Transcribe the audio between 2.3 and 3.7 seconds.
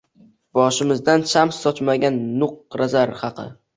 nuqra-zar haqi